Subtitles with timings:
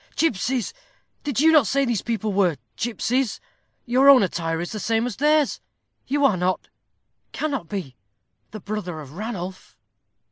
[0.15, 0.73] "Gipsies!
[1.23, 3.39] did you not say these people were gipsies?
[3.85, 5.61] Your own attire is the same as theirs.
[6.07, 6.69] You are not,
[7.33, 7.95] cannot be,
[8.49, 9.77] the brother of Ranulph."